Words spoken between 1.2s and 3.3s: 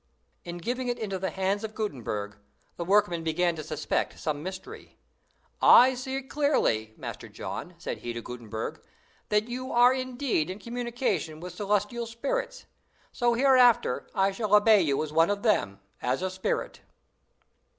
hands of Gutenberg, the workman